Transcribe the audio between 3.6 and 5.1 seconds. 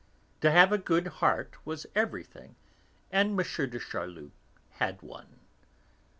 de Charlus had